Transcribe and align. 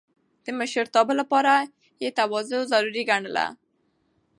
د 0.45 0.47
مشرتابه 0.59 1.13
لپاره 1.21 1.53
يې 2.01 2.09
تواضع 2.17 2.59
ضروري 2.71 3.03
ګڼله. 3.09 3.45